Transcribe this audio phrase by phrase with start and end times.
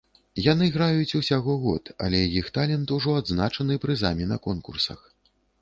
[0.51, 4.99] Яны граюць усяго год, але іх талент ужо адзначаны прызамі на конкурсах.